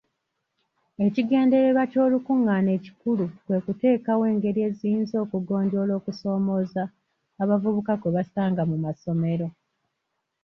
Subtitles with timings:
[1.05, 6.83] Ekigendererwa ky'olukungaana ekikulu kwe kuteekawo engeri eziyinza okugonjoola okusoomooza
[7.41, 9.47] abavubuka kwe basanga mu masomero.